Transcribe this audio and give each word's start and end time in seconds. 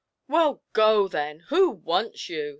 'Well, 0.27 0.63
go 0.73 1.07
then; 1.07 1.41
who 1.49 1.69
wants 1.69 2.27
you?' 2.27 2.49